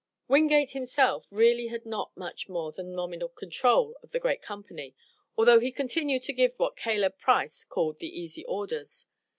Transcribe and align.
Wingate 0.27 0.71
himself 0.71 1.27
really 1.29 1.67
had 1.67 1.85
not 1.85 2.17
much 2.17 2.49
more 2.49 2.71
than 2.71 2.91
nominal 2.95 3.29
control 3.29 3.95
of 4.01 4.09
the 4.09 4.17
general 4.17 4.37
company, 4.41 4.95
although 5.37 5.59
he 5.59 5.71
continued 5.71 6.23
to 6.23 6.33
give 6.33 6.53
what 6.57 6.75
Caleb 6.75 7.19
Price 7.19 7.63
called 7.63 7.99
the 7.99 8.09
easy 8.09 8.43
orders. 8.45 9.05